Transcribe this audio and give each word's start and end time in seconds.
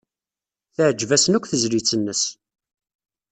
Teɛjeb-asen 0.75 1.37
akk 1.37 1.47
tezlit-nnes. 1.47 2.23